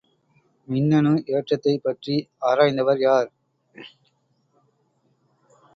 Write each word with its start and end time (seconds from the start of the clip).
மின்னணு 0.67 1.11
ஏற்றத்தைப் 1.27 1.83
பற்றி 1.83 2.15
ஆராய்ந்தவர் 2.41 2.99
யார்? 2.99 3.29